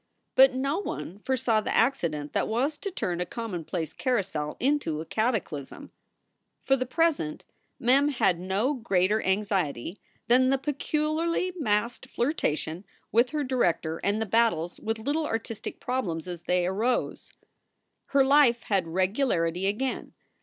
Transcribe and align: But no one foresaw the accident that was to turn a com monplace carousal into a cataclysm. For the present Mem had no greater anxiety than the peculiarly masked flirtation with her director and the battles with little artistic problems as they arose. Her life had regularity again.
But 0.33 0.55
no 0.55 0.79
one 0.79 1.19
foresaw 1.19 1.61
the 1.61 1.75
accident 1.75 2.33
that 2.33 2.47
was 2.47 2.75
to 2.79 2.89
turn 2.89 3.21
a 3.21 3.25
com 3.27 3.51
monplace 3.53 3.95
carousal 3.95 4.57
into 4.59 4.99
a 4.99 5.05
cataclysm. 5.05 5.91
For 6.63 6.75
the 6.75 6.87
present 6.87 7.45
Mem 7.79 8.07
had 8.07 8.39
no 8.39 8.73
greater 8.73 9.21
anxiety 9.21 9.99
than 10.27 10.49
the 10.49 10.57
peculiarly 10.57 11.53
masked 11.55 12.07
flirtation 12.09 12.83
with 13.11 13.29
her 13.29 13.43
director 13.43 14.01
and 14.03 14.19
the 14.19 14.25
battles 14.25 14.79
with 14.79 14.97
little 14.97 15.27
artistic 15.27 15.79
problems 15.79 16.27
as 16.27 16.41
they 16.41 16.65
arose. 16.65 17.31
Her 18.05 18.25
life 18.25 18.63
had 18.63 18.87
regularity 18.87 19.67
again. 19.67 20.13